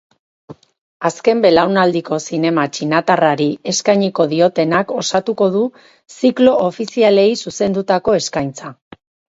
Azken 1.09 1.43
belaunaldiko 1.43 2.19
zinema 2.31 2.63
txinatarrari 2.77 3.47
eskainiko 3.75 4.27
diotenak 4.33 4.95
osatuko 5.05 5.51
du 5.59 5.63
ziklo 6.19 6.59
ofizialei 6.73 7.29
zuzendutako 7.47 8.23
eskaintza. 8.25 8.77